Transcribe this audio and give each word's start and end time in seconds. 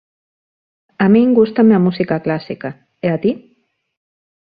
A 1.03 1.05
min 1.13 1.29
gústame 1.39 1.73
a 1.75 1.83
música 1.87 2.15
clásica, 2.25 2.69
e 3.05 3.07
a 3.15 3.17
ti? 3.23 3.31